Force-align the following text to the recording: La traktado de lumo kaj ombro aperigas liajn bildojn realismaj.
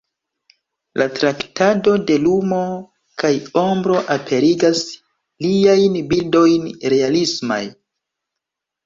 La 0.99 1.05
traktado 1.17 1.91
de 2.11 2.15
lumo 2.23 2.61
kaj 3.23 3.31
ombro 3.65 3.97
aperigas 4.15 4.81
liajn 5.47 5.99
bildojn 6.15 6.67
realismaj. 6.95 7.61